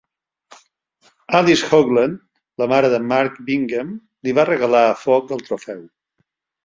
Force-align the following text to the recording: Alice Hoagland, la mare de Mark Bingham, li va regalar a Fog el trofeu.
Alice 1.39 1.67
Hoagland, 1.67 2.17
la 2.63 2.69
mare 2.73 2.91
de 2.95 3.01
Mark 3.11 3.37
Bingham, 3.51 3.93
li 4.29 4.35
va 4.39 4.47
regalar 4.51 4.85
a 4.87 4.97
Fog 5.03 5.35
el 5.37 5.45
trofeu. 5.51 5.89